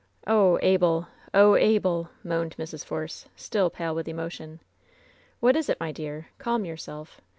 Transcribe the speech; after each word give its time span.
"Oh, 0.25 0.57
Abel! 0.63 1.09
Oh, 1.31 1.55
Abel!" 1.55 2.09
moaned 2.23 2.55
Mrs. 2.57 2.83
Force, 2.83 3.27
still 3.35 3.69
pale 3.69 3.93
with 3.93 4.07
emotion. 4.07 4.59
"What 5.39 5.55
is 5.55 5.69
it, 5.69 5.79
my 5.79 5.91
dear? 5.91 6.29
Calm 6.39 6.65
yourself! 6.65 7.21